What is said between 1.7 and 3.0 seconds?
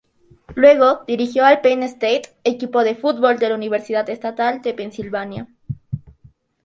State, equipo de